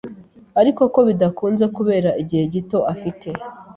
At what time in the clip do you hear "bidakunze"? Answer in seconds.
1.09-1.65